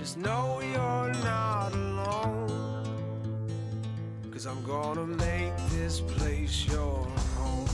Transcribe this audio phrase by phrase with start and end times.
[0.00, 2.48] Just know you're not alone.
[4.32, 7.04] Cause I'm gonna make this place your
[7.36, 7.68] home.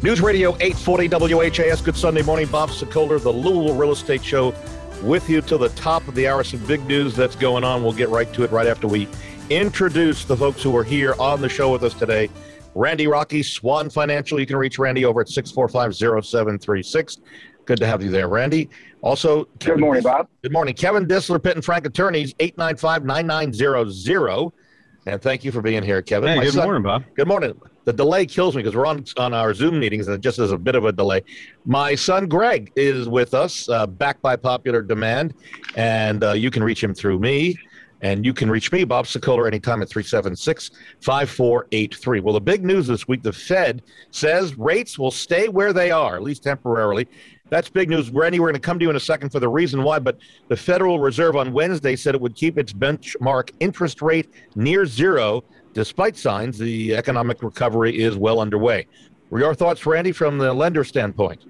[0.00, 1.80] News Radio 840 WHAS.
[1.80, 2.46] Good Sunday morning.
[2.46, 4.54] Bob Sokoler, the Louisville Real Estate Show,
[5.02, 6.44] with you to the top of the hour.
[6.44, 7.82] Some big news that's going on.
[7.82, 9.08] We'll get right to it right after we
[9.50, 12.30] introduce the folks who are here on the show with us today.
[12.76, 14.38] Randy Rocky, Swan Financial.
[14.38, 17.18] You can reach Randy over at 645 0736.
[17.68, 18.70] Good to have you there, Randy.
[19.02, 20.26] Also, Kevin good morning, Bob.
[20.40, 20.72] Good morning.
[20.72, 24.52] Kevin Disler, Pitt and Frank Attorneys, 895 9900.
[25.04, 26.30] And thank you for being here, Kevin.
[26.30, 27.04] Hey, My good son, morning, Bob.
[27.14, 27.60] Good morning.
[27.84, 30.50] The delay kills me because we're on on our Zoom meetings, and it just is
[30.50, 31.20] a bit of a delay.
[31.66, 35.34] My son Greg is with us, uh, back by popular demand,
[35.76, 37.54] and uh, you can reach him through me.
[38.00, 40.70] And you can reach me, Bob Sokoler, anytime at 376
[41.00, 42.20] 5483.
[42.20, 46.16] Well, the big news this week the Fed says rates will stay where they are,
[46.16, 47.08] at least temporarily.
[47.50, 48.10] That's big news.
[48.10, 50.18] Randy, we're going to come to you in a second for the reason why, but
[50.48, 55.42] the Federal Reserve on Wednesday said it would keep its benchmark interest rate near zero,
[55.72, 58.86] despite signs the economic recovery is well underway.
[59.30, 61.44] Your thoughts, Randy, from the lender standpoint?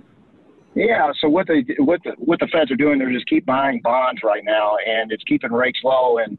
[0.78, 3.80] Yeah, so what they what the, what the Feds are doing, they're just keep buying
[3.82, 6.38] bonds right now, and it's keeping rates low, and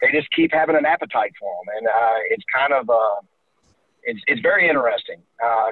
[0.00, 3.20] they just keep having an appetite for them, and uh, it's kind of uh,
[4.04, 5.20] it's it's very interesting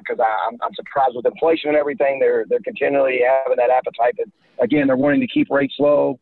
[0.01, 2.19] because uh, I'm I'm surprised with inflation and everything.
[2.19, 4.27] They're they're continually having that appetite, but
[4.65, 6.19] again, they're wanting to keep rates low.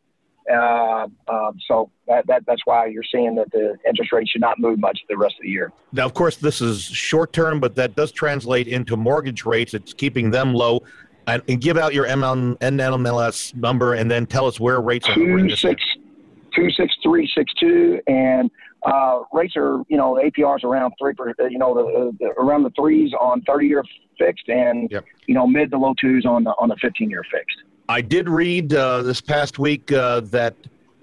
[0.51, 4.59] Uh, um, so that, that that's why you're seeing that the interest rate should not
[4.59, 5.71] move much the rest of the year.
[5.91, 9.73] Now, of course, this is short term, but that does translate into mortgage rates.
[9.73, 10.83] It's keeping them low.
[11.29, 15.15] And, and give out your ML, NMLS number, and then tell us where rates are.
[15.15, 15.81] Two six
[16.55, 18.49] two six three six two, and
[18.83, 22.69] uh, rates are, you know, APRs around three, per, you know, the, the, around the
[22.71, 23.83] threes on 30 year
[24.17, 25.05] fixed and, yep.
[25.27, 27.57] you know, mid to low twos on the, on the 15 year fixed.
[27.89, 30.55] I did read uh, this past week uh, that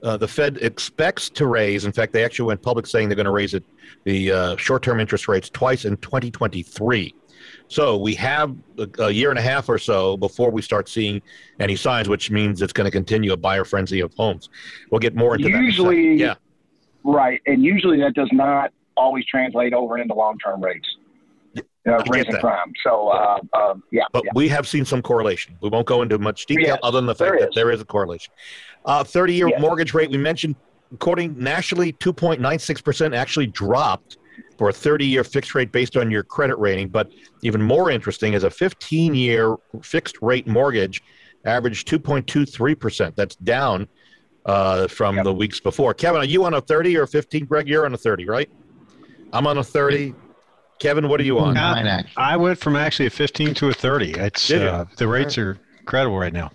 [0.03, 3.25] uh, the Fed expects to raise, in fact, they actually went public saying they're going
[3.25, 3.65] to raise it,
[4.05, 7.15] the uh, short term interest rates twice in 2023.
[7.69, 11.21] So we have a, a, year and a half or so before we start seeing
[11.59, 14.49] any signs, which means it's going to continue a buyer frenzy of homes.
[14.91, 15.61] We'll get more into that.
[15.61, 16.25] usually, that.
[16.25, 16.35] Yeah.
[17.03, 20.87] Right, and usually that does not always translate over into long-term rates.
[21.89, 22.73] Uh, raising crime.
[22.83, 24.03] So, uh, uh, yeah.
[24.13, 24.33] But yeah.
[24.35, 25.57] we have seen some correlation.
[25.61, 27.85] We won't go into much detail yes, other than the fact that there is a
[27.85, 28.33] correlation.
[28.89, 29.61] 30 year yes.
[29.61, 30.57] mortgage rate, we mentioned,
[30.93, 34.19] according nationally, 2.96% actually dropped
[34.59, 36.89] for a 30 year fixed rate based on your credit rating.
[36.89, 41.03] But even more interesting is a 15 year fixed rate mortgage
[41.45, 43.15] averaged 2.23%.
[43.15, 43.89] That's down
[44.45, 45.25] uh, from yep.
[45.25, 45.95] the weeks before.
[45.95, 47.45] Kevin, are you on a 30 or 15?
[47.45, 48.51] Greg, you're on a 30, right?
[49.33, 50.15] I'm on a 30.
[50.79, 51.57] Kevin, what are you on?
[51.57, 54.13] Uh, I went from actually a 15 to a 30.
[54.13, 56.51] It's uh, the rates are incredible right now.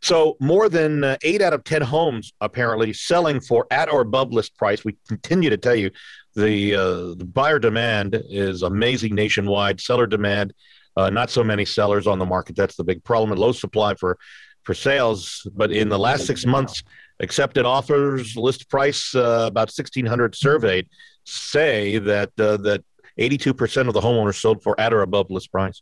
[0.00, 4.32] So more than uh, eight out of ten homes apparently selling for at or above
[4.32, 4.84] list price.
[4.84, 5.90] We continue to tell you
[6.38, 9.80] the, uh, the buyer demand is amazing nationwide.
[9.80, 10.54] Seller demand,
[10.96, 12.56] uh, not so many sellers on the market.
[12.56, 13.32] That's the big problem.
[13.32, 14.18] And low supply for
[14.64, 15.46] for sales.
[15.54, 16.82] But in the last six months,
[17.20, 20.88] accepted offers, list price, uh, about 1,600 surveyed,
[21.24, 22.84] say that uh, that
[23.18, 25.80] 82% of the homeowners sold for at or above list price.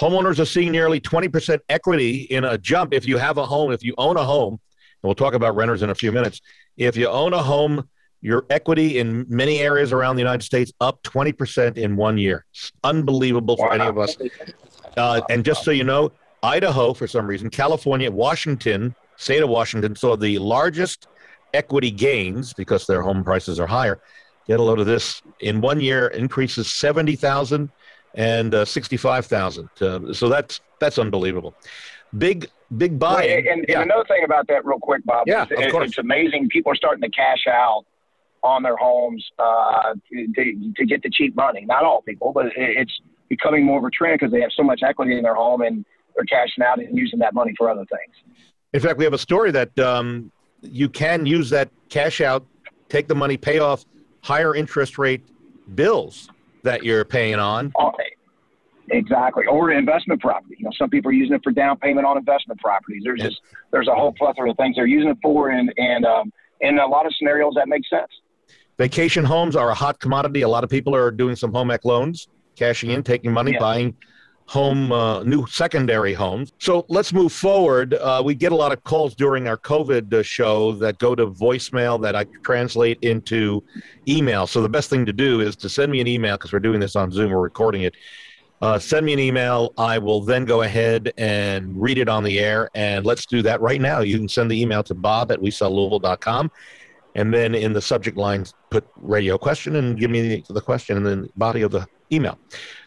[0.00, 2.94] Homeowners are seeing nearly 20% equity in a jump.
[2.94, 4.52] If you have a home, if you own a home,
[5.02, 6.40] and we'll talk about renters in a few minutes.
[6.76, 7.88] If you own a home,
[8.22, 12.46] your equity in many areas around the United States up 20% in one year.
[12.84, 13.74] Unbelievable for wow.
[13.74, 14.16] any of us.
[14.96, 16.12] Uh, and just so you know,
[16.42, 21.08] Idaho, for some reason, California, Washington, state of Washington, saw the largest
[21.52, 24.00] equity gains because their home prices are higher.
[24.46, 25.22] Get a load of this.
[25.40, 27.70] In one year, increases 70,000
[28.14, 29.68] and uh, 65,000.
[29.80, 31.54] Uh, so that's that's unbelievable.
[32.18, 33.14] Big big buy.
[33.14, 33.80] Well, and, yeah.
[33.80, 35.24] and, another thing about that, real quick, Bob.
[35.26, 35.90] Yeah, of course.
[35.90, 36.48] It's amazing.
[36.48, 37.84] People are starting to cash out
[38.42, 41.64] on their homes uh, to, to get the cheap money.
[41.64, 42.92] Not all people, but it's
[43.28, 45.84] becoming more of a trend because they have so much equity in their home and
[46.14, 48.36] they're cashing out and using that money for other things.
[48.72, 52.44] In fact, we have a story that um, you can use that cash out,
[52.88, 53.84] take the money, pay off
[54.22, 55.22] higher interest rate
[55.74, 56.28] bills
[56.62, 57.72] that you're paying on.
[57.78, 57.92] Oh,
[58.90, 60.56] exactly, or investment property.
[60.58, 63.02] You know, some people are using it for down payment on investment properties.
[63.04, 63.40] There's just
[63.70, 66.86] there's a whole plethora of things they're using it for, and and um, in a
[66.86, 68.10] lot of scenarios that makes sense.
[68.82, 70.42] Vacation homes are a hot commodity.
[70.42, 72.26] A lot of people are doing some home ec loans,
[72.56, 73.60] cashing in, taking money, yeah.
[73.60, 73.96] buying
[74.46, 76.50] home, uh, new secondary homes.
[76.58, 77.94] So let's move forward.
[77.94, 81.28] Uh, we get a lot of calls during our COVID uh, show that go to
[81.28, 83.62] voicemail that I translate into
[84.08, 84.48] email.
[84.48, 86.80] So the best thing to do is to send me an email because we're doing
[86.80, 87.94] this on Zoom, we're recording it.
[88.62, 89.72] uh, send me an email.
[89.78, 92.68] I will then go ahead and read it on the air.
[92.74, 94.00] And let's do that right now.
[94.00, 96.50] You can send the email to bob at wesellouisville.com.
[97.14, 100.96] And then in the subject line, put radio question and give me the, the question
[100.96, 102.38] in the body of the email.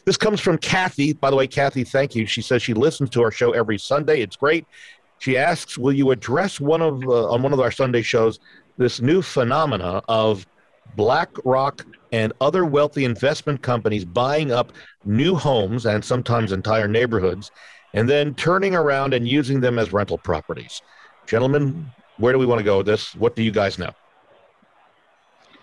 [0.05, 1.13] This comes from Kathy.
[1.13, 2.25] By the way, Kathy, thank you.
[2.25, 4.21] She says she listens to our show every Sunday.
[4.21, 4.65] It's great.
[5.19, 8.39] She asks, "Will you address one of uh, on one of our Sunday shows
[8.77, 10.45] this new phenomena of
[10.95, 14.73] BlackRock and other wealthy investment companies buying up
[15.03, 17.51] new homes and sometimes entire neighborhoods,
[17.93, 20.81] and then turning around and using them as rental properties?"
[21.25, 23.15] Gentlemen, where do we want to go with this?
[23.15, 23.91] What do you guys know?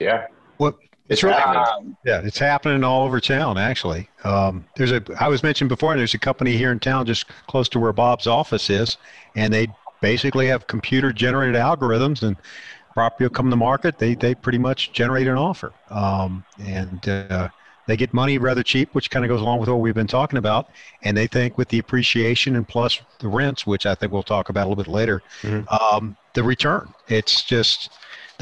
[0.02, 0.26] Yeah.
[0.58, 0.76] What
[1.08, 1.64] It's really, happening.
[1.90, 3.58] Um, yeah, it's happening all over town.
[3.58, 5.02] Actually, um, there's a.
[5.20, 5.96] I was mentioned before.
[5.96, 8.96] There's a company here in town, just close to where Bob's office is,
[9.36, 9.68] and they
[10.00, 12.36] basically have computer-generated algorithms, and
[12.94, 13.98] property will come to market.
[13.98, 17.48] They they pretty much generate an offer, um, and uh,
[17.86, 20.38] they get money rather cheap, which kind of goes along with what we've been talking
[20.38, 20.68] about.
[21.02, 24.48] And they think with the appreciation and plus the rents, which I think we'll talk
[24.50, 25.66] about a little bit later, Mhm.
[25.72, 26.88] um, the return.
[27.08, 27.90] It's just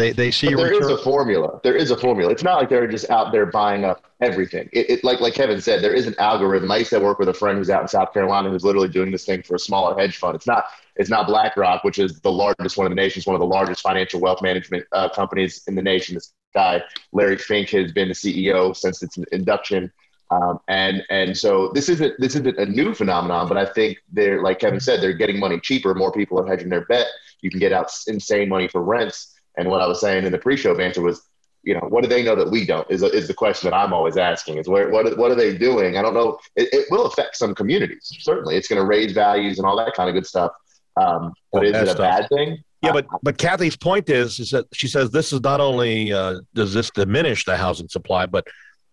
[0.00, 0.82] they they see there return.
[0.82, 1.61] is a formula.
[1.62, 2.32] There is a formula.
[2.32, 4.69] It's not like they're just out there buying up everything.
[4.73, 6.70] It, it like like Kevin said, there is an algorithm.
[6.70, 9.11] I used to work with a friend who's out in South Carolina who's literally doing
[9.11, 10.35] this thing for a smaller hedge fund.
[10.35, 10.64] It's not
[10.97, 13.20] it's not BlackRock, which is the largest one in the nation.
[13.20, 16.14] It's one of the largest financial wealth management uh, companies in the nation.
[16.14, 16.82] This guy
[17.12, 19.93] Larry Fink has been the CEO since its induction.
[20.31, 24.43] Um, and and so this isn't this isn't a new phenomenon, but I think they're
[24.43, 25.94] like Kevin said, they're getting money cheaper.
[25.94, 27.06] More people are hedging their bet.
[27.43, 29.35] You can get out insane money for rents.
[29.60, 31.20] And what I was saying in the pre-show banter was,
[31.62, 32.90] you know, what do they know that we don't?
[32.90, 34.56] Is is the question that I'm always asking.
[34.56, 35.98] Is where what what are they doing?
[35.98, 36.38] I don't know.
[36.56, 38.08] It, it will affect some communities.
[38.20, 40.52] Certainly, it's going to raise values and all that kind of good stuff.
[40.96, 41.98] Um, but is it a stuff.
[41.98, 42.64] bad thing?
[42.82, 46.40] Yeah, but but Kathy's point is is that she says this is not only uh,
[46.54, 48.46] does this diminish the housing supply, but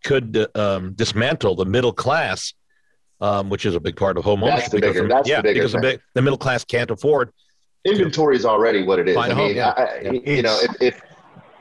[0.03, 2.53] could um, dismantle the middle class,
[3.21, 4.71] um, which is a big part of home That's ownership.
[4.71, 6.91] the because bigger- the- that's the yeah, bigger because the, big, the middle class can't
[6.91, 7.31] afford.
[7.87, 9.15] Inventory is already what it is.
[9.15, 9.73] Fine I home, mean, yeah.
[9.77, 10.11] I, I- Yeah.
[10.35, 11.01] you know, if, if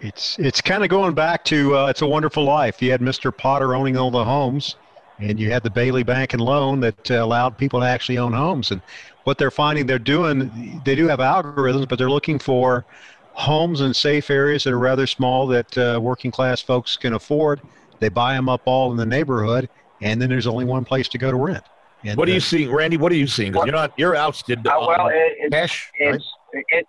[0.01, 2.83] It's it's kind of going back to uh, it's a wonderful life.
[2.83, 3.37] You had Mr.
[3.37, 4.77] Potter owning all the homes,
[5.19, 8.33] and you had the Bailey Bank and Loan that uh, allowed people to actually own
[8.33, 8.71] homes.
[8.71, 8.83] And
[9.25, 12.85] what they're finding they're doing, they do have algorithms, but they're looking for
[13.33, 17.61] homes in safe areas that are rather small that uh, working class folks can afford.
[17.99, 19.69] They buy them up all in the neighborhood,
[20.03, 21.65] and then there's only one place to go to rent.
[22.05, 22.97] And, What are uh, you seeing, Randy?
[22.97, 23.53] What are you seeing?
[23.53, 24.67] Because What- you're not you're ousted.
[24.67, 26.15] uh, well, on it, it's right?
[26.15, 26.87] it's it,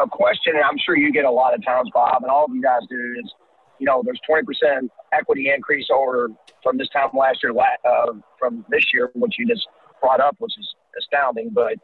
[0.00, 2.62] a question I'm sure you get a lot of times, Bob, and all of you
[2.62, 3.32] guys do is,
[3.78, 6.30] you know, there's 20% equity increase over
[6.62, 9.66] from this time last year, uh, from this year, which you just
[10.00, 11.74] brought up, which is astounding, but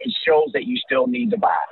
[0.00, 1.64] it shows that you still need to buy.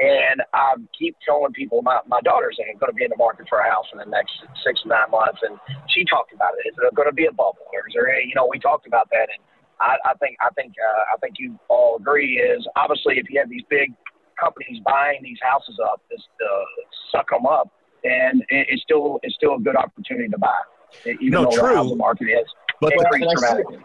[0.00, 3.46] And I keep telling people my, my daughter's ain't going to be in the market
[3.48, 4.32] for a house in the next
[4.64, 5.38] six to nine months.
[5.42, 6.68] And she talked about it.
[6.68, 7.62] Is it going to be a bubble?
[7.72, 9.28] Or is there, any, you know, we talked about that.
[9.30, 9.38] And
[9.82, 13.38] I, I think, I think, uh, I think you all agree is obviously if you
[13.40, 13.92] have these big
[14.40, 16.64] companies buying these houses up, just uh,
[17.10, 17.68] suck them up,
[18.04, 20.60] and it, it's still, it's still a good opportunity to buy,
[21.06, 21.68] even No, though true.
[21.68, 22.46] the housing market is
[22.80, 23.78] But increased dramatically.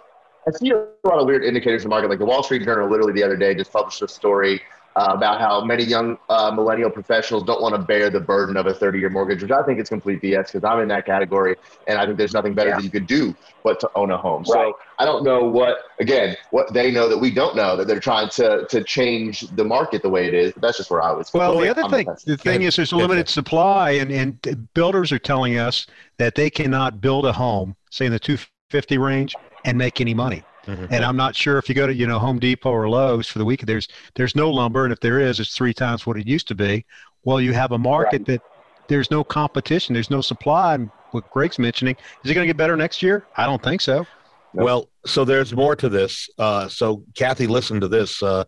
[0.48, 2.10] I see a lot of weird indicators in the market.
[2.10, 4.62] Like the Wall Street Journal, literally the other day, just published a story
[4.98, 8.66] uh, about how many young uh, millennial professionals don't want to bear the burden of
[8.66, 11.56] a 30-year mortgage, which I think is complete BS because I'm in that category,
[11.86, 12.78] and I think there's nothing better Yeah.
[12.78, 14.44] that you could do but to own a home.
[14.44, 14.74] Right.
[14.74, 18.00] So I don't know what, again, what they know that we don't know that they're
[18.00, 20.54] trying to to change the market the way it is.
[20.54, 21.32] But that's just where I was.
[21.34, 22.38] Well, the other I'm thing, offensive.
[22.38, 25.86] the thing is, there's a limited supply, and and builders are telling us
[26.18, 30.44] that they cannot build a home, say in the 250 range, and make any money.
[30.68, 30.88] Mhm.
[30.92, 33.40] And I'm not sure if you go to you know Home Depot or Lowe's for
[33.40, 36.28] the week, there's there's no lumber, and if there is, it's three times what it
[36.28, 36.86] used to be.
[37.24, 38.42] Well, you have a market that
[38.88, 40.76] there's no competition, there's no supply.
[40.76, 43.26] And what Greg's mentioning, is it going to get better next year?
[43.38, 44.06] I don't think so.
[44.54, 44.66] Nope.
[44.66, 46.30] Well, so there's more to this.
[46.38, 48.21] Uh, so Kathy, listen to this.
[48.24, 48.44] Uh,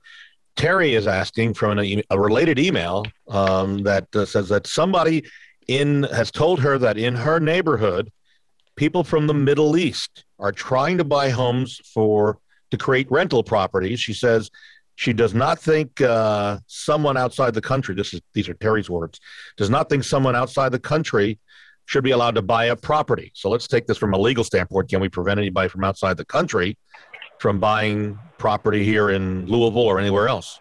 [0.56, 5.24] Terry is asking from an a related email um, that uh, says that somebody
[5.68, 8.12] in has told her that in her neighborhood,
[8.80, 12.40] people from the Middle East are trying to buy homes for
[12.72, 14.00] to create rental properties.
[14.00, 14.50] She says
[14.96, 17.94] she does not think uh, someone outside the country.
[17.94, 19.20] This is these are Terry's words.
[19.58, 21.40] Does not think someone outside the country
[21.88, 23.34] should be allowed to buy a property.
[23.36, 24.88] So let's take this from a legal standpoint.
[24.88, 26.78] Can we prevent anybody from outside the country
[27.40, 30.58] from buying property here in Louisville or anywhere else?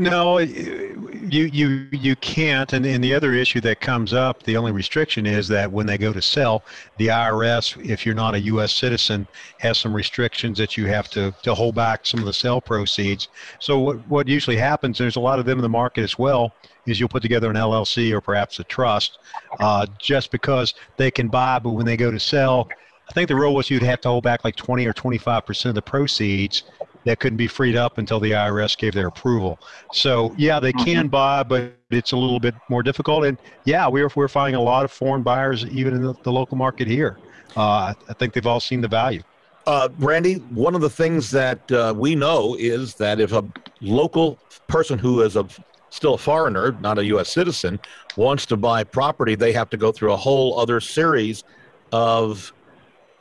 [0.00, 2.72] No, you you you can't.
[2.72, 5.98] And, and the other issue that comes up, the only restriction is that when they
[5.98, 6.64] go to sell,
[6.96, 8.72] the IRS, if you're not a U.S.
[8.72, 9.28] citizen,
[9.58, 13.28] has some restrictions that you have to to hold back some of the sale proceeds.
[13.58, 16.54] So what what usually happens, there's a lot of them in the market as well,
[16.86, 19.18] is you'll put together an LLC or perhaps a trust,
[19.58, 22.70] uh, just because they can buy, but when they go to sell.
[23.06, 25.70] I think the rule was you'd have to hold back like 20 or 25 percent
[25.70, 26.62] of the proceeds
[27.04, 29.58] that couldn't be freed up until the IRS gave their approval.
[29.92, 33.24] So yeah, they can buy, but it's a little bit more difficult.
[33.24, 36.56] And yeah, we're we're finding a lot of foreign buyers even in the, the local
[36.56, 37.18] market here.
[37.56, 39.22] Uh, I think they've all seen the value.
[39.66, 43.44] Uh, Randy, one of the things that uh, we know is that if a
[43.80, 44.38] local
[44.68, 45.46] person who is a
[45.90, 47.30] still a foreigner, not a U.S.
[47.30, 47.78] citizen,
[48.16, 51.44] wants to buy property, they have to go through a whole other series
[51.92, 52.52] of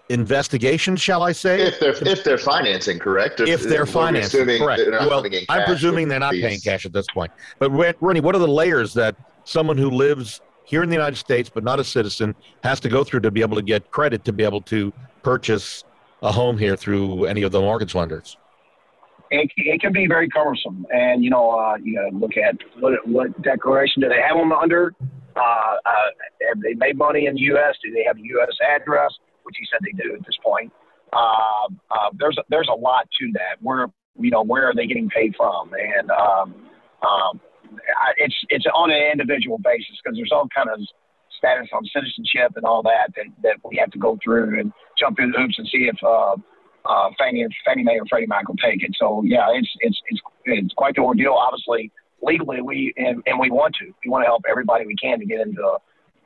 [0.09, 1.61] investigations, shall I say?
[1.61, 3.39] If they're if they're financing, correct?
[3.39, 4.81] If, they're financing, correct.
[4.89, 7.31] Well, I'm presuming they're not paying cash at this point.
[7.59, 11.49] But Randy, what are the layers that someone who lives here in the United States
[11.49, 14.33] but not a citizen has to go through to be able to get credit to
[14.33, 15.83] be able to purchase
[16.21, 18.37] a home here through any of the mortgage lenders?
[19.31, 22.55] It, it can be very cumbersome, and you know, uh, you got to look at
[22.79, 24.95] what what declaration do they have them under?
[25.35, 25.91] Uh, uh,
[26.47, 27.75] have they made money in the U.S.?
[27.83, 28.57] Do they have a U.S.
[28.75, 29.11] address?
[29.49, 30.71] Which he said they do at this point.
[31.11, 33.57] Uh, uh, there's a, there's a lot to that.
[33.65, 33.87] Where
[34.19, 36.53] you know where are they getting paid from, and um,
[37.01, 37.41] um,
[37.97, 40.79] I, it's it's on an individual basis because there's all kind of
[41.35, 45.17] status on citizenship and all that that, that we have to go through and jump
[45.17, 46.35] through hoops and see if uh,
[46.85, 48.91] uh, Fannie, Fannie Mae or Freddie Mac will take it.
[48.99, 51.33] So yeah, it's it's it's it's quite the ordeal.
[51.33, 51.91] Obviously,
[52.21, 55.25] legally we and, and we want to we want to help everybody we can to
[55.25, 55.77] get into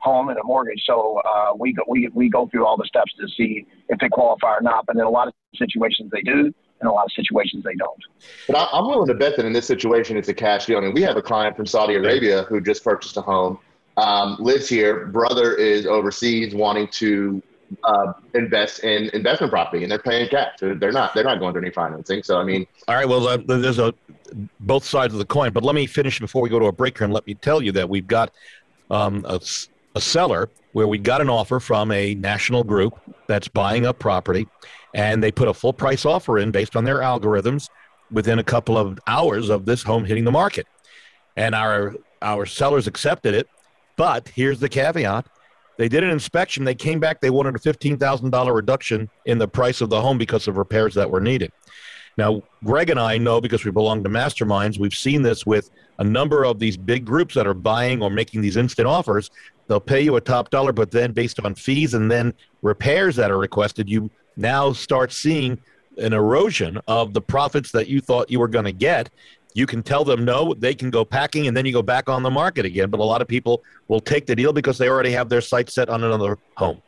[0.04, 0.82] home and a mortgage.
[0.86, 4.08] So uh, we go we we go through all the steps to see if they
[4.08, 4.86] qualify or not.
[4.86, 6.54] But in a lot of situations they do.
[6.80, 8.02] In a lot of situations, they don't.
[8.48, 10.76] But I'm willing to bet that in this situation, it's a cash deal.
[10.76, 13.58] I mean, we have a client from Saudi Arabia who just purchased a home
[13.96, 15.06] um, lives here.
[15.06, 17.40] Brother is overseas, wanting to
[17.84, 20.58] uh, invest in investment property, and they're paying cash.
[20.60, 21.14] They're not.
[21.14, 22.22] They're not going through any financing.
[22.22, 23.08] So I mean, all right.
[23.08, 23.94] Well, uh, there's a
[24.60, 25.52] both sides of the coin.
[25.52, 27.62] But let me finish before we go to a break here, and let me tell
[27.62, 28.32] you that we've got
[28.90, 29.40] um, a,
[29.94, 34.46] a seller where we got an offer from a national group that's buying up property,
[34.94, 37.68] and they put a full price offer in based on their algorithms
[38.10, 40.66] within a couple of hours of this home hitting the market,
[41.36, 43.48] and our our sellers accepted it
[43.96, 45.26] but here's the caveat
[45.76, 46.64] they did an inspection.
[46.64, 47.20] They came back.
[47.20, 51.10] They wanted a $15,000 reduction in the price of the home because of repairs that
[51.10, 51.50] were needed.
[52.16, 56.04] Now, Greg and I know because we belong to masterminds, we've seen this with a
[56.04, 59.32] number of these big groups that are buying or making these instant offers.
[59.66, 63.30] They'll pay you a top dollar, but then based on fees and then repairs that
[63.30, 65.58] are requested, you now start seeing
[65.98, 69.10] an erosion of the profits that you thought you were going to get
[69.54, 72.22] you can tell them no, they can go packing, and then you go back on
[72.22, 72.90] the market again.
[72.90, 75.74] But a lot of people will take the deal because they already have their sights
[75.74, 76.82] set on another home.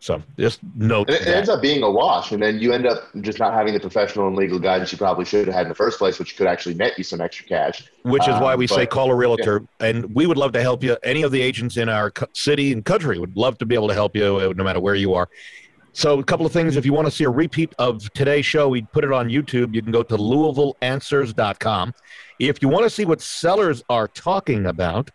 [0.00, 3.10] So just note it, it ends up being a wash, and then you end up
[3.20, 5.74] just not having the professional and legal guidance you probably should have had in the
[5.74, 7.84] first place, which could actually net you some extra cash.
[8.02, 9.88] Which is why we um, but, say call a realtor, yeah.
[9.88, 10.96] and we would love to help you.
[11.02, 13.94] Any of the agents in our city and country would love to be able to
[13.94, 15.28] help you, uh, no matter where you are.
[15.92, 16.76] So, a couple of things.
[16.76, 19.74] If you want to see a repeat of today's show, we put it on YouTube.
[19.74, 21.92] You can go to LouisvilleAnswers.com.
[22.38, 25.10] If you want to see what sellers are talking about,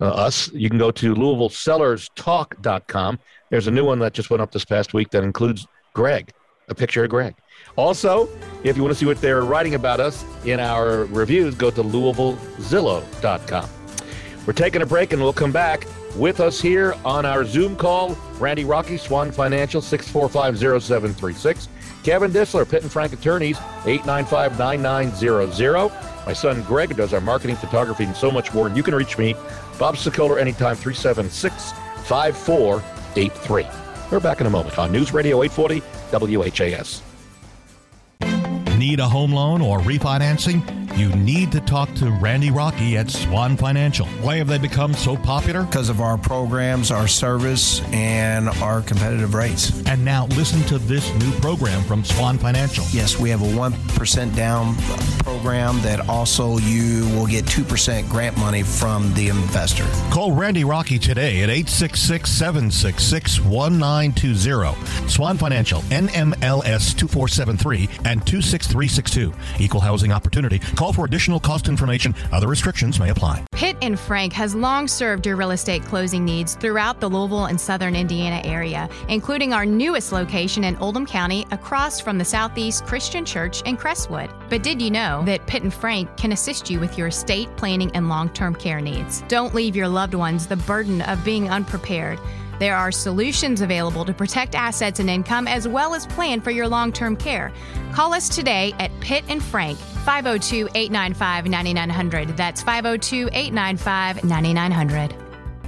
[0.00, 3.18] uh, us, you can go to LouisvilleSellersTalk.com.
[3.50, 6.32] There's a new one that just went up this past week that includes Greg,
[6.68, 7.34] a picture of Greg.
[7.76, 8.28] Also,
[8.64, 11.82] if you want to see what they're writing about us in our reviews, go to
[11.82, 13.68] LouisvilleZillow.com.
[14.46, 15.86] We're taking a break and we'll come back
[16.16, 21.68] with us here on our Zoom call, Randy Rocky, Swan Financial, 6450736.
[22.02, 25.90] Kevin Disler, Pitt and Frank Attorneys, 895 9900.
[26.28, 28.66] My son Greg does our marketing, photography, and so much more.
[28.66, 29.32] And you can reach me,
[29.78, 31.72] Bob Sokoler, anytime, 376
[32.04, 33.66] 5483.
[34.12, 35.80] We're back in a moment on News Radio 840
[36.36, 37.07] WHAS.
[38.78, 40.62] Need a home loan or refinancing?
[40.96, 44.06] You need to talk to Randy Rocky at Swan Financial.
[44.20, 45.64] Why have they become so popular?
[45.64, 49.70] Because of our programs, our service, and our competitive rates.
[49.86, 52.84] And now listen to this new program from Swan Financial.
[52.90, 54.74] Yes, we have a 1% down
[55.18, 59.86] program that also you will get 2% grant money from the investor.
[60.10, 65.08] Call Randy Rocky today at 866 766 1920.
[65.08, 68.67] Swan Financial, NMLS 2473 and 263.
[68.68, 69.32] 362.
[69.58, 70.58] Equal housing opportunity.
[70.58, 72.14] Call for additional cost information.
[72.32, 73.44] Other restrictions may apply.
[73.52, 77.60] Pitt and Frank has long served your real estate closing needs throughout the Louisville and
[77.60, 83.24] southern Indiana area, including our newest location in Oldham County across from the Southeast Christian
[83.24, 84.30] Church in Crestwood.
[84.48, 87.90] But did you know that Pitt and Frank can assist you with your estate planning
[87.94, 89.22] and long term care needs?
[89.28, 92.18] Don't leave your loved ones the burden of being unprepared.
[92.58, 96.68] There are solutions available to protect assets and income as well as plan for your
[96.68, 97.52] long term care.
[97.92, 102.36] Call us today at Pitt and Frank, 502 895 9900.
[102.36, 105.14] That's 502 895 9900.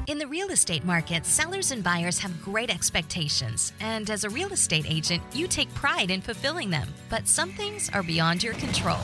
[0.07, 4.53] In the real estate market, sellers and buyers have great expectations, and as a real
[4.53, 6.89] estate agent, you take pride in fulfilling them.
[7.09, 8.99] But some things are beyond your control.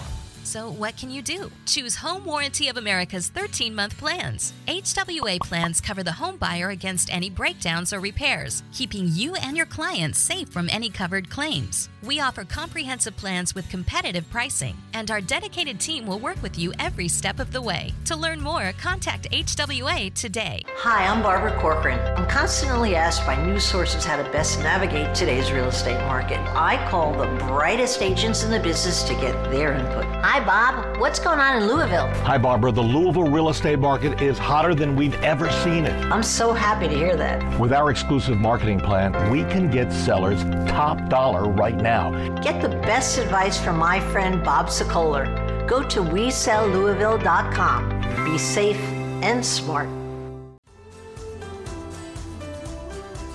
[0.47, 1.51] So, what can you do?
[1.67, 4.53] Choose Home Warranty of America's 13 month plans.
[4.69, 9.67] HWA plans cover the home buyer against any breakdowns or repairs, keeping you and your
[9.67, 11.89] clients safe from any covered claims.
[12.01, 16.73] We offer comprehensive plans with competitive pricing, and our dedicated team will work with you
[16.79, 17.93] every step of the way.
[18.05, 20.63] To learn more, contact HWA today.
[20.77, 21.99] Hi, I'm Barbara Corcoran.
[22.17, 26.39] I'm constantly asked by news sources how to best navigate today's real estate market.
[26.55, 30.05] I call the brightest agents in the business to get their input.
[30.37, 31.01] Hi, Bob.
[31.01, 32.09] What's going on in Louisville?
[32.25, 32.71] Hi, Barbara.
[32.71, 35.95] The Louisville real estate market is hotter than we've ever seen it.
[36.13, 37.59] I'm so happy to hear that.
[37.59, 42.11] With our exclusive marketing plan, we can get sellers top dollar right now.
[42.43, 45.25] Get the best advice from my friend Bob Sokoler.
[45.67, 48.25] Go to WeSellLouisville.com.
[48.31, 48.77] Be safe
[49.23, 49.89] and smart.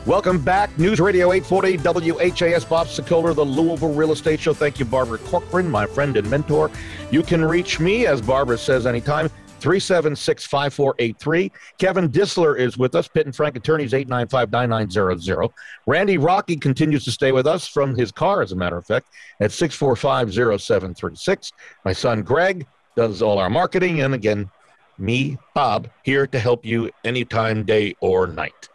[0.07, 0.75] Welcome back.
[0.79, 4.51] News Radio 840 WHAS Bob Sokoler, the Louisville Real Estate Show.
[4.51, 6.71] Thank you, Barbara Corcoran, my friend and mentor.
[7.11, 9.29] You can reach me, as Barbara says, anytime.
[9.59, 11.51] 376 5483.
[11.77, 15.51] Kevin Disler is with us, Pitt and Frank Attorneys 895 9900.
[15.85, 19.05] Randy Rocky continues to stay with us from his car, as a matter of fact,
[19.39, 21.51] at 645 0736.
[21.85, 22.65] My son Greg
[22.95, 24.01] does all our marketing.
[24.01, 24.49] And again,
[24.97, 28.67] me, Bob, here to help you anytime, day or night.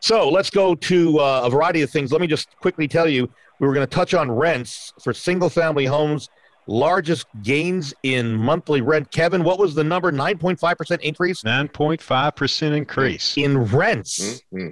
[0.00, 2.12] So let's go to uh, a variety of things.
[2.12, 5.48] Let me just quickly tell you we were going to touch on rents for single
[5.48, 6.28] family homes
[6.66, 9.10] largest gains in monthly rent.
[9.10, 10.12] Kevin, what was the number?
[10.12, 11.42] 9.5% increase?
[11.42, 13.36] 9.5% increase.
[13.36, 14.42] In rents.
[14.52, 14.68] Mm-hmm.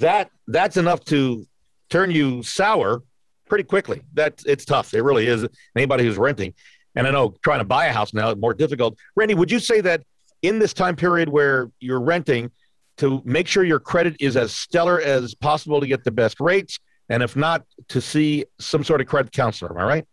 [0.00, 1.46] That that's enough to
[1.90, 3.02] turn you sour
[3.48, 4.02] pretty quickly.
[4.14, 4.94] That it's tough.
[4.94, 5.46] It really is.
[5.74, 6.54] Anybody who's renting.
[6.94, 8.96] And I know trying to buy a house now is more difficult.
[9.16, 10.02] Randy, would you say that
[10.42, 12.50] in this time period where you're renting
[12.98, 16.78] to make sure your credit is as stellar as possible to get the best rates
[17.08, 20.06] and if not to see some sort of credit counselor, am I right?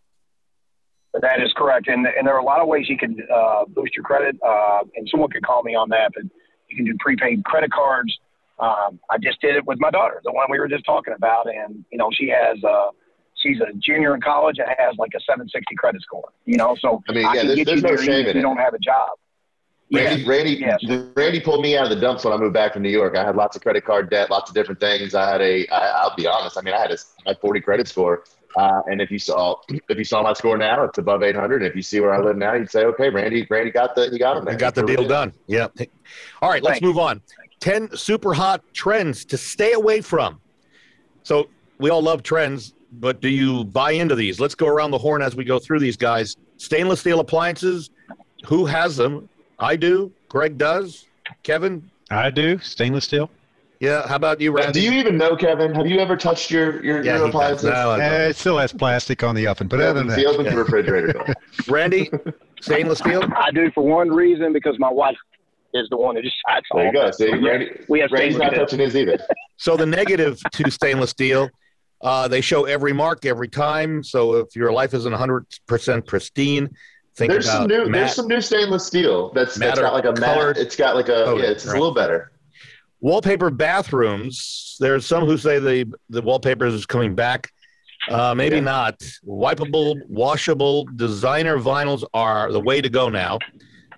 [1.21, 3.95] That is correct, and and there are a lot of ways you can uh, boost
[3.95, 4.35] your credit.
[4.45, 6.23] Uh, and someone could call me on that, but
[6.69, 8.13] you can do prepaid credit cards.
[8.59, 11.47] Um, I just did it with my daughter, the one we were just talking about,
[11.47, 12.87] and you know she has uh,
[13.35, 16.33] she's a junior in college and has like a 760 credit score.
[16.45, 18.73] You know, so I mean, yeah, I there's, there's no shame in you don't have
[18.73, 19.11] a job.
[19.93, 20.27] Randy, yes.
[20.27, 21.03] Randy, yes.
[21.15, 23.15] Randy pulled me out of the dumps when I moved back from New York.
[23.15, 25.13] I had lots of credit card debt, lots of different things.
[25.13, 26.57] I had a, I, I'll be honest.
[26.57, 28.23] I mean, I had a, I had 40 credit score,
[28.55, 31.61] uh, and if you saw if you saw my score now, it's above 800.
[31.61, 34.09] And if you see where I live now, you'd say, okay, Randy, Randy got the
[34.09, 34.47] he got him.
[34.47, 35.33] He got the deal done.
[35.45, 35.67] Yeah.
[36.41, 37.21] All right, let's move on.
[37.59, 40.41] Ten super hot trends to stay away from.
[41.21, 41.47] So
[41.79, 44.39] we all love trends, but do you buy into these?
[44.39, 46.37] Let's go around the horn as we go through these guys.
[46.57, 47.91] Stainless steel appliances.
[48.45, 49.29] Who has them?
[49.59, 50.11] I do.
[50.29, 51.05] Greg does.
[51.43, 51.89] Kevin.
[52.09, 52.59] I do.
[52.59, 53.29] Stainless steel.
[53.79, 54.07] Yeah.
[54.07, 54.81] How about you, Randy?
[54.81, 55.73] Do you even know, Kevin?
[55.75, 57.65] Have you ever touched your your, yeah, your appliances?
[57.65, 60.25] No, uh, it still has plastic on the oven, but yeah, other than that, the
[60.25, 60.53] open yeah.
[60.53, 61.33] refrigerator.
[61.67, 62.09] Randy,
[62.61, 63.23] stainless steel.
[63.35, 65.17] I do for one reason because my wife
[65.73, 66.65] is the one that decides.
[66.73, 67.11] There you go.
[67.11, 69.19] See, Randy, we have Randy's not touching his either.
[69.57, 71.49] So the negative to stainless steel.
[72.01, 74.03] Uh, they show every mark every time.
[74.03, 76.69] So if your life isn't 100% pristine,
[77.15, 80.19] think there's some new matte, there's some new stainless steel that's, that's got like a
[80.19, 80.57] matte.
[80.57, 81.77] It's got like a yeah, it's right.
[81.77, 82.31] a little better.
[82.99, 84.77] Wallpaper bathrooms.
[84.79, 87.51] There's some who say the the wallpaper is coming back.
[88.09, 88.61] Uh, maybe yeah.
[88.61, 88.99] not.
[89.25, 93.39] Wipeable, washable, designer vinyls are the way to go now.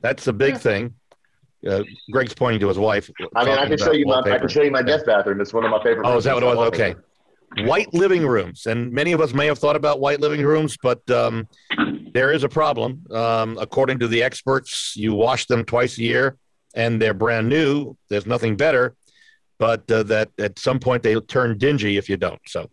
[0.02, 0.60] That's a big yeah.
[0.60, 0.94] thing.
[1.68, 3.10] Uh, Greg's pointing to his wife.
[3.36, 5.42] I mean, I can show you my I can show you my guest bathroom.
[5.42, 6.06] It's one of my favorite.
[6.06, 6.68] Oh, is that what it was?
[6.68, 6.96] Okay.
[7.60, 11.10] White living rooms, and many of us may have thought about white living rooms, but
[11.10, 11.48] um,
[12.18, 13.06] there is a problem.
[13.12, 16.38] Um, according to the experts, you wash them twice a year
[16.74, 17.96] and they're brand new.
[18.10, 18.96] There's nothing better,
[19.60, 22.42] but uh, that at some point they turn dingy if you don't.
[22.48, 22.72] So,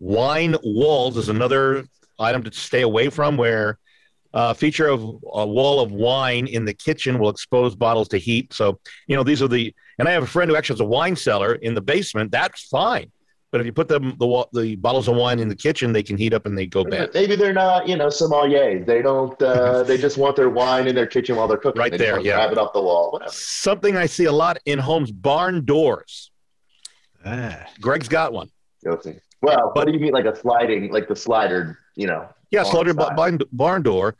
[0.00, 1.84] wine walls is another
[2.18, 3.36] item to stay away from.
[3.36, 3.78] Where
[4.34, 5.00] a uh, feature of
[5.32, 8.52] a wall of wine in the kitchen will expose bottles to heat.
[8.52, 9.72] So, you know, these are the.
[10.00, 12.32] And I have a friend who actually has a wine cellar in the basement.
[12.32, 13.12] That's fine.
[13.52, 16.16] But if you put them the the bottles of wine in the kitchen, they can
[16.16, 17.10] heat up and they go bad.
[17.12, 18.86] Maybe they're not, you know, sommeliers.
[18.86, 19.40] They don't.
[19.40, 21.78] Uh, they just want their wine in their kitchen while they're cooking.
[21.78, 22.36] Right they there, yeah.
[22.36, 23.10] Grab it off the wall.
[23.12, 23.30] Whatever.
[23.30, 26.30] Something I see a lot in homes: barn doors.
[27.26, 27.66] Ah.
[27.78, 28.50] Greg's got one.
[28.82, 29.20] Guilty.
[29.42, 31.78] Well, but, what do you mean, like a sliding, like the slider?
[31.94, 32.28] You know.
[32.50, 34.16] Yeah, slider barn, barn door.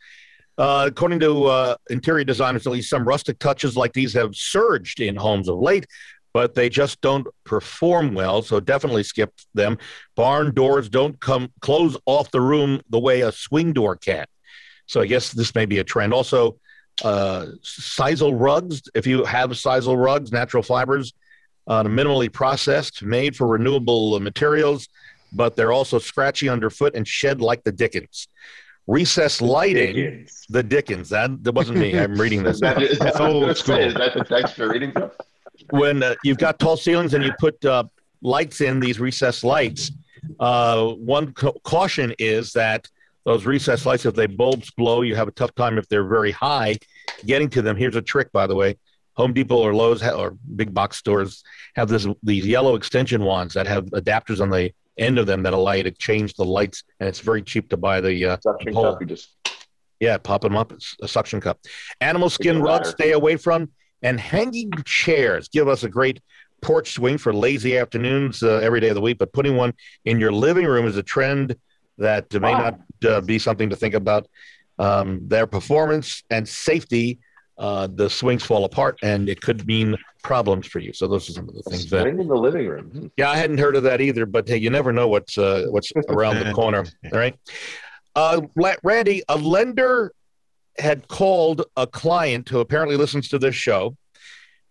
[0.58, 5.00] Uh, according to uh, interior designers, at least some rustic touches like these have surged
[5.00, 5.86] in homes of late
[6.32, 8.42] but they just don't perform well.
[8.42, 9.78] So definitely skip them.
[10.16, 14.26] Barn doors don't come close off the room the way a swing door can.
[14.86, 16.12] So I guess this may be a trend.
[16.12, 16.58] Also,
[17.04, 18.82] uh, sisal rugs.
[18.94, 21.12] If you have sisal rugs, natural fibers,
[21.66, 24.88] uh, minimally processed, made for renewable materials,
[25.32, 28.28] but they're also scratchy underfoot and shed like the Dickens.
[28.88, 30.44] Recessed lighting, Dickens.
[30.48, 31.08] the Dickens.
[31.10, 31.96] That, that wasn't me.
[31.98, 32.60] I'm reading this.
[32.62, 33.76] That is, That's old school.
[33.76, 35.10] say, is that the text you're reading from?
[35.70, 37.84] When uh, you've got tall ceilings and you put uh,
[38.22, 39.90] lights in these recessed lights,
[40.40, 42.88] uh, one ca- caution is that
[43.24, 46.32] those recessed lights, if they bulbs blow, you have a tough time if they're very
[46.32, 46.76] high
[47.24, 47.76] getting to them.
[47.76, 48.76] Here's a trick, by the way.
[49.14, 51.44] Home Depot or Lowe's ha- or big box stores
[51.76, 55.52] have this these yellow extension wands that have adapters on the end of them that
[55.52, 58.72] allow you to change the lights, and it's very cheap to buy the uh, Suction
[58.72, 58.92] pole.
[58.92, 59.30] cup, you just
[60.00, 60.72] Yeah, pop them up.
[60.72, 61.60] It's a suction cup.
[62.00, 63.70] Animal skin rugs, stay away from.
[64.02, 66.20] And hanging chairs give us a great
[66.60, 69.18] porch swing for lazy afternoons uh, every day of the week.
[69.18, 71.56] But putting one in your living room is a trend
[71.98, 72.76] that may Wow.
[73.02, 74.26] not uh, be something to think about.
[74.78, 77.18] Um, their performance and safety,
[77.58, 80.92] uh, the swings fall apart, and it could mean problems for you.
[80.92, 82.06] So those are some of the things that.
[82.06, 82.86] in the living room.
[82.86, 83.06] Hmm.
[83.16, 85.92] Yeah, I hadn't heard of that either, but hey, you never know what's uh, what's
[86.08, 86.84] around the corner.
[87.12, 87.36] All right,
[88.16, 88.40] uh,
[88.82, 90.12] Randy, a lender
[90.78, 93.96] had called a client who apparently listens to this show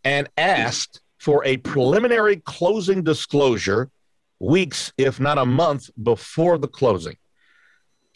[0.03, 3.89] and asked for a preliminary closing disclosure
[4.39, 7.15] weeks, if not a month, before the closing.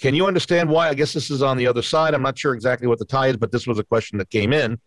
[0.02, 0.90] Can you understand why?
[0.90, 2.14] I guess this is on the other side.
[2.14, 4.52] I'm not sure exactly what the tie is, but this was a question that came
[4.52, 4.80] in.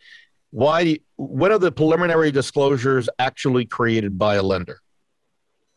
[0.51, 0.99] Why?
[1.17, 4.81] When are the preliminary disclosures actually created by a lender?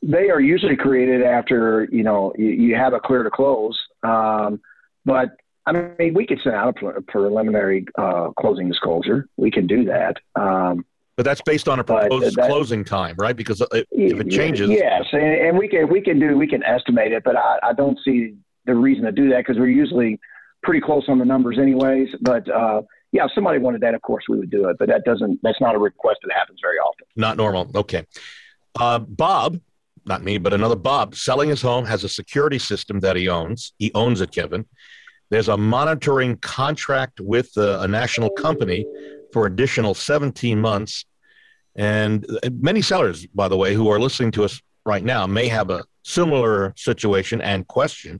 [0.01, 3.79] they are usually created after you know you, you have a clear to close.
[4.03, 4.59] Um,
[5.05, 5.29] but
[5.65, 9.27] I mean, we could send out a, pre- preliminary uh, closing disclosure.
[9.37, 10.17] We can do that.
[10.35, 10.85] Um,
[11.17, 13.35] But that's based on a proposed that- closing time, right?
[13.35, 16.63] Because if if it changes, yes, and, and we can we can do we can
[16.63, 20.19] estimate it, but I, I don't see the reason to do that because we're usually
[20.63, 22.09] pretty close on the numbers, anyways.
[22.21, 24.77] But uh, yeah, if somebody wanted that, of course we would do it.
[24.79, 27.05] But that doesn't that's not a request that happens very often.
[27.15, 27.69] not normal.
[27.75, 28.05] Okay.
[28.79, 29.59] Uh, Bob,
[30.05, 33.73] not me, but another Bob, selling his home has a security system that he owns.
[33.77, 34.65] He owns it, Kevin.
[35.31, 38.85] There's a monitoring contract with uh, a national company
[39.31, 41.05] for additional 17 months.
[41.75, 45.47] And uh, many sellers, by the way, who are listening to us right now may
[45.47, 48.19] have a similar situation and question.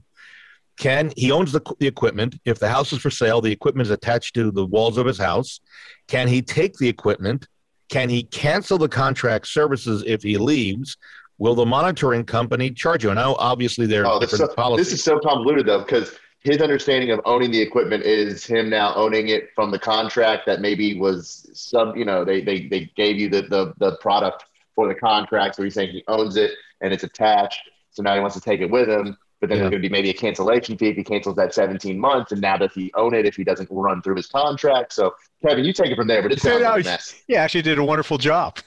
[0.78, 2.36] Can he owns the, the equipment?
[2.46, 5.18] If the house is for sale, the equipment is attached to the walls of his
[5.18, 5.60] house.
[6.08, 7.46] Can he take the equipment?
[7.90, 10.96] Can he cancel the contract services if he leaves?
[11.36, 13.10] Will the monitoring company charge you?
[13.10, 14.86] And now, obviously, there are Oh, different so, policies.
[14.86, 18.94] this is so convoluted though, because his understanding of owning the equipment is him now
[18.94, 23.16] owning it from the contract that maybe was some, you know, they they, they gave
[23.16, 25.54] you the, the the product for the contract.
[25.56, 27.60] So he's saying he owns it and it's attached.
[27.90, 29.16] So now he wants to take it with him.
[29.40, 29.64] But then Yeah.
[29.64, 32.32] there's going to be maybe a cancellation fee if he cancels that 17 months.
[32.32, 34.92] And now does he own it if he doesn't run through his contract?
[34.92, 36.22] So Kevin, you take it from there.
[36.22, 37.22] But it's sounds like a mess.
[37.28, 38.58] Yeah, actually did a wonderful job.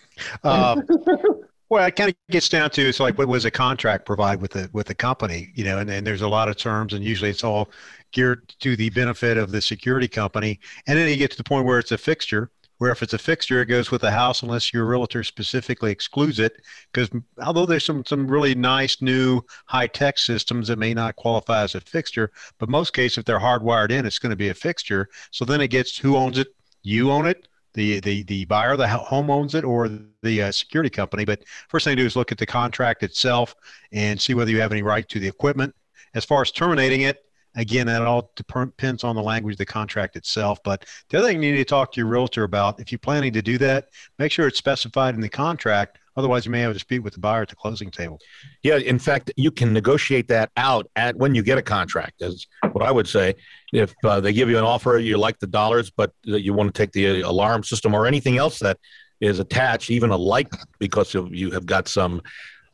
[0.43, 0.81] Uh,
[1.69, 4.51] well, it kind of gets down to it's like what was a contract provide with
[4.51, 7.29] the with the company, you know, and then there's a lot of terms, and usually
[7.29, 7.71] it's all
[8.11, 10.59] geared to the benefit of the security company.
[10.87, 13.17] And then you get to the point where it's a fixture, where if it's a
[13.17, 16.61] fixture, it goes with the house unless your realtor specifically excludes it.
[16.93, 17.09] Because
[17.43, 21.73] although there's some some really nice new high tech systems that may not qualify as
[21.73, 25.09] a fixture, but most cases if they're hardwired in, it's going to be a fixture.
[25.31, 26.49] So then it gets who owns it.
[26.83, 29.89] You own it the the the buyer, the home owns it, or
[30.23, 31.25] the uh, security company.
[31.25, 33.55] But first thing to do is look at the contract itself
[33.91, 35.75] and see whether you have any right to the equipment.
[36.15, 37.19] As far as terminating it,
[37.55, 40.59] again, that all depends on the language of the contract itself.
[40.63, 43.33] But the other thing you need to talk to your realtor about, if you're planning
[43.33, 45.99] to do that, make sure it's specified in the contract.
[46.17, 48.19] Otherwise, you may have a dispute with the buyer at the closing table.
[48.63, 52.21] Yeah, in fact, you can negotiate that out at when you get a contract.
[52.21, 53.35] Is what I would say.
[53.73, 56.77] If uh, they give you an offer, you like the dollars, but you want to
[56.77, 58.77] take the alarm system or anything else that
[59.19, 60.47] is attached, even a light,
[60.79, 62.21] because you have got some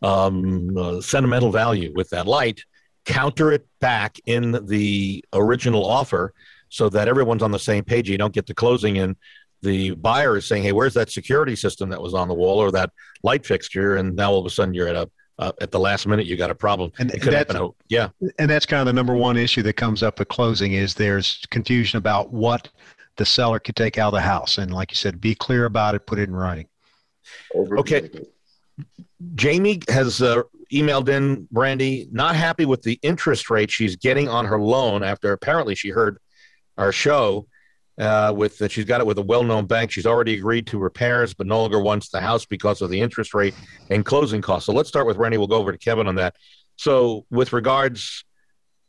[0.02, 2.64] um, uh, sentimental value with that light.
[3.06, 6.34] Counter it back in the original offer,
[6.70, 8.10] so that everyone's on the same page.
[8.10, 9.16] You don't get to closing and
[9.62, 12.72] the buyer is saying, "Hey, where's that security system that was on the wall or
[12.72, 12.92] that
[13.24, 16.06] light fixture?" And now all of a sudden you're at a uh, at the last
[16.06, 16.92] minute you got a problem.
[17.00, 17.72] And it could that's- happen.
[17.90, 20.94] Yeah, And that's kind of the number one issue that comes up at closing is
[20.94, 22.70] there's confusion about what
[23.18, 24.58] the seller could take out of the house.
[24.60, 26.68] And like you said, be clear about it, put it in writing.
[27.56, 28.10] Okay.
[29.36, 34.46] Jamie has uh, emailed in Randy, not happy with the interest rate she's getting on
[34.46, 36.18] her loan after apparently she heard
[36.78, 37.48] our show.
[38.00, 39.92] Uh, with that, she's got it with a well-known bank.
[39.92, 43.34] She's already agreed to repairs, but no longer wants the house because of the interest
[43.34, 43.54] rate
[43.90, 44.66] and closing costs.
[44.66, 45.38] So let's start with Randy.
[45.38, 46.36] We'll go over to Kevin on that.
[46.78, 48.24] So, with regards,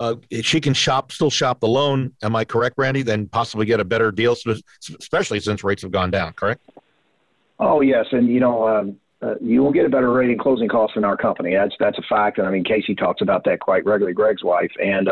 [0.01, 2.13] uh, she can shop, still shop the loan.
[2.23, 3.03] Am I correct, Randy?
[3.03, 4.35] Then possibly get a better deal,
[4.99, 6.33] especially since rates have gone down.
[6.33, 6.63] Correct?
[7.61, 10.69] Oh yes, and you know, um, uh, you won't get a better rate in closing
[10.69, 11.55] costs in our company.
[11.55, 14.15] That's that's a fact, and I mean Casey talks about that quite regularly.
[14.15, 15.09] Greg's wife, and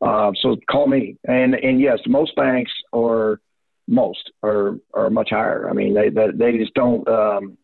[0.00, 1.16] uh, so call me.
[1.24, 3.40] And and yes, most banks or
[3.86, 5.68] most are are much higher.
[5.68, 7.06] I mean they they, they just don't.
[7.08, 7.58] Um,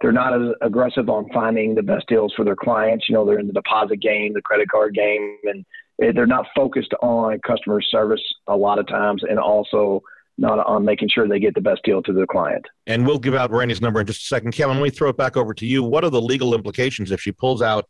[0.00, 3.08] they're not as aggressive on finding the best deals for their clients.
[3.08, 5.64] You know, they're in the deposit game, the credit card game, and
[5.98, 10.02] they're not focused on customer service a lot of times, and also
[10.36, 12.66] not on making sure they get the best deal to the client.
[12.86, 14.52] And we'll give out Randy's number in just a second.
[14.52, 15.82] Kevin, let me throw it back over to you.
[15.82, 17.86] What are the legal implications if she pulls out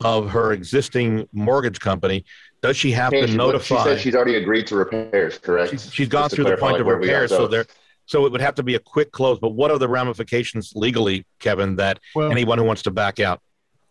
[0.00, 2.24] of her existing mortgage company?
[2.62, 3.76] Does she have to she, notify?
[3.76, 5.70] She said she's already agreed to repairs, correct?
[5.70, 7.66] she's, she's gone through the point of repairs, so there.
[8.06, 9.38] So it would have to be a quick close.
[9.38, 13.42] But what are the ramifications legally, Kevin, that well, anyone who wants to back out,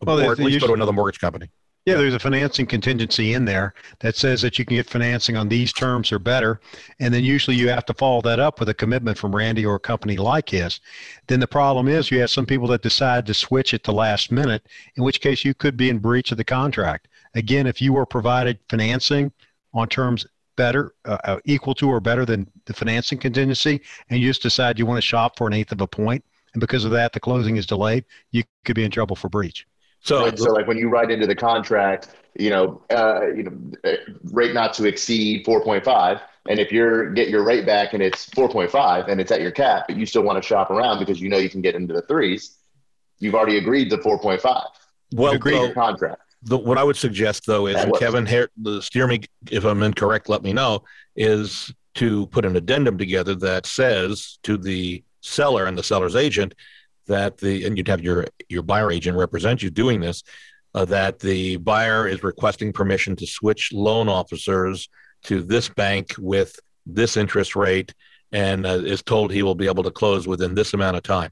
[0.02, 1.50] well, or at least go to another mortgage company?
[1.88, 5.48] Yeah, there's a financing contingency in there that says that you can get financing on
[5.48, 6.60] these terms or better.
[7.00, 9.76] And then usually you have to follow that up with a commitment from Randy or
[9.76, 10.82] a company like his.
[11.28, 14.34] Then the problem is you have some people that decide to switch at the last
[14.34, 17.08] minute, in which case you could be in breach of the contract.
[17.36, 19.32] Again, if you were provided financing
[19.74, 24.28] on terms better, uh, uh equal to or better than the financing contingency, and you
[24.28, 26.92] just decide you want to shop for an eighth of a point, and because of
[26.92, 29.66] that the closing is delayed, you could be in trouble for breach.
[30.08, 30.40] So, right?
[30.40, 33.52] so like when you write into the contract, you know, uh, you know,
[33.84, 33.98] uh,
[34.32, 36.22] rate not to exceed 4.5.
[36.48, 39.84] And if you're get your rate back and it's 4.5 and it's at your cap,
[39.90, 42.04] but you still want to shop around because you know you can get into the
[42.04, 42.56] threes,
[43.20, 44.64] you've already agreed to 4.5.
[45.14, 46.22] Well, agreed your contract.
[46.44, 50.30] The, what I would suggest though is, and Kevin, here, steer me if I'm incorrect,
[50.30, 50.84] let me know,
[51.18, 56.54] is to put an addendum together that says to the seller and the seller's agent
[57.08, 60.24] that the and you'd have your your buyer agent represent you doing this
[60.74, 64.90] uh, that the buyer is requesting permission to switch loan officers
[65.24, 67.94] to this bank with this interest rate
[68.32, 71.32] and uh, is told he will be able to close within this amount of time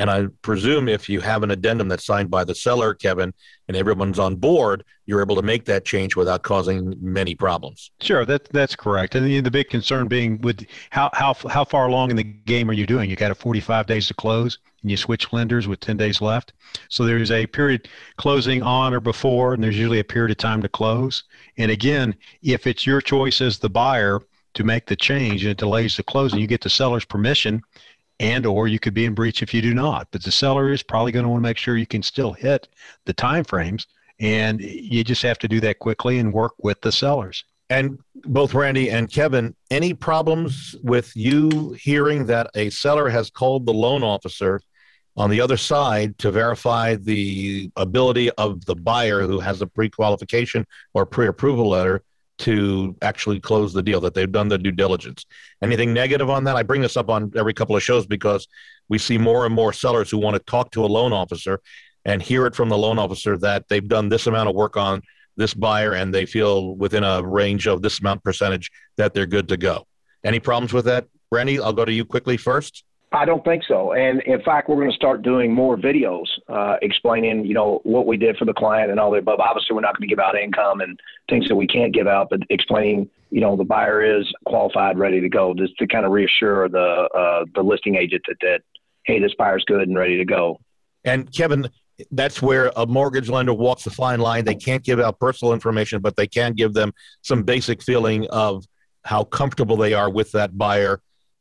[0.00, 3.34] and I presume if you have an addendum that's signed by the seller, Kevin,
[3.68, 7.90] and everyone's on board, you're able to make that change without causing many problems.
[8.00, 9.14] Sure, that that's correct.
[9.14, 12.70] And the, the big concern being with how how how far along in the game
[12.70, 13.10] are you doing?
[13.10, 16.54] You got a 45 days to close, and you switch lenders with 10 days left.
[16.88, 17.86] So there's a period
[18.16, 21.24] closing on or before, and there's usually a period of time to close.
[21.58, 24.22] And again, if it's your choice as the buyer
[24.54, 27.60] to make the change and it delays the closing, you get the seller's permission
[28.20, 30.82] and or you could be in breach if you do not but the seller is
[30.82, 32.68] probably going to want to make sure you can still hit
[33.06, 33.86] the time frames
[34.20, 37.44] and you just have to do that quickly and work with the sellers.
[37.70, 43.64] And both randy and kevin any problems with you hearing that a seller has called
[43.64, 44.60] the loan officer
[45.16, 50.66] on the other side to verify the ability of the buyer who has a pre-qualification
[50.94, 52.02] or pre-approval letter
[52.40, 55.24] to actually close the deal, that they've done the due diligence.
[55.62, 56.56] Anything negative on that?
[56.56, 58.48] I bring this up on every couple of shows because
[58.88, 61.60] we see more and more sellers who want to talk to a loan officer
[62.04, 65.02] and hear it from the loan officer that they've done this amount of work on
[65.36, 69.48] this buyer and they feel within a range of this amount percentage that they're good
[69.48, 69.86] to go.
[70.24, 71.06] Any problems with that?
[71.30, 72.84] Randy, I'll go to you quickly first.
[73.12, 73.92] I don't think so.
[73.92, 78.06] And in fact, we're going to start doing more videos uh, explaining, you know, what
[78.06, 79.40] we did for the client and all the above.
[79.40, 82.28] Obviously, we're not going to give out income and things that we can't give out,
[82.30, 86.12] but explaining, you know, the buyer is qualified, ready to go, just to kind of
[86.12, 88.60] reassure the uh, the listing agent that, that
[89.06, 90.60] hey, this buyer's good and ready to go.
[91.04, 91.68] And Kevin,
[92.12, 94.44] that's where a mortgage lender walks the fine line.
[94.44, 96.92] They can't give out personal information, but they can give them
[97.22, 98.64] some basic feeling of
[99.04, 101.00] how comfortable they are with that buyer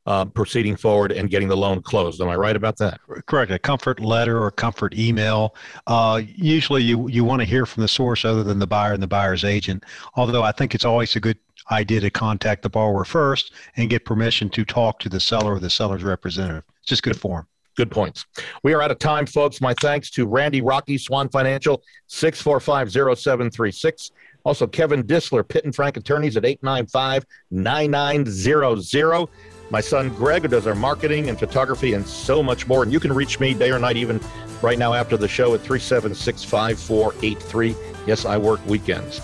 [0.09, 2.19] uh, proceeding forward and getting the loan closed.
[2.19, 2.99] Am I right about that?
[3.27, 3.51] Correct.
[3.51, 5.53] A comfort letter or comfort email.
[5.85, 9.03] Uh, usually, you you want to hear from the source other than the buyer and
[9.03, 9.83] the buyer's agent.
[10.15, 11.37] Although I think it's always a good
[11.69, 15.59] idea to contact the borrower first and get permission to talk to the seller or
[15.59, 16.63] the seller's representative.
[16.79, 17.45] It's just good form.
[17.77, 18.25] Good points.
[18.63, 19.61] We are out of time, folks.
[19.61, 24.09] My thanks to Randy Rocky, Swan Financial, 6450736.
[24.43, 30.67] Also, Kevin Disler, Pitt and Frank Attorneys at 895 9900 my son Greg, who does
[30.67, 32.83] our marketing and photography and so much more.
[32.83, 34.19] And you can reach me day or night, even
[34.61, 37.75] right now after the show at 376 5483.
[38.05, 39.21] Yes, I work weekends.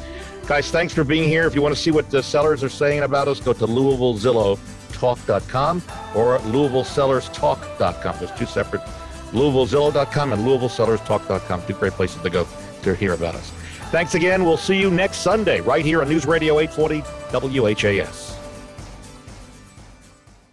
[0.47, 1.47] Guys, thanks for being here.
[1.47, 5.81] If you want to see what the sellers are saying about us, go to LouisvilleZillowTalk.com
[6.15, 8.15] or LouisvilleSellersTalk.com.
[8.19, 8.83] There's two separate
[9.31, 11.65] LouisvilleZillow.com and LouisvilleSellersTalk.com.
[11.65, 12.47] Two great places to go
[12.83, 13.49] to hear about us.
[13.89, 14.45] Thanks again.
[14.45, 16.99] We'll see you next Sunday right here on News Radio 840
[17.59, 18.44] WHAS.